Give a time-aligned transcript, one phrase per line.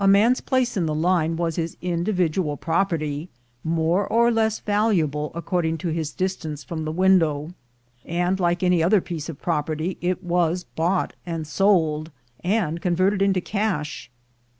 [0.00, 3.28] A man's place in the line was his individual prop erty,
[3.62, 7.52] more or less valuable according to his distance from the window,
[8.06, 12.10] and, like any other piece of prop erty, it was bought and sold,
[12.42, 14.10] and converted into cash.